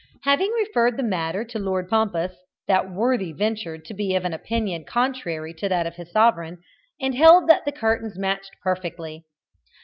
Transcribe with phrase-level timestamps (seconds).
[0.23, 2.35] Having referred the matter to Lord Pompous,
[2.67, 6.57] that worthy ventured to be of an opinion contrary to that of his sovereign,
[6.99, 9.25] and held that the curtains matched perfectly.